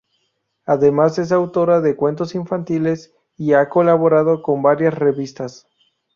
[0.65, 5.67] Además es autora de cuentos infantiles, y ha colaborado con varias revistas.